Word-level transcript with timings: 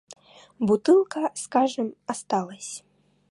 Бутылка, 0.57 1.29
скажем, 1.35 1.93
осталась. 2.07 2.83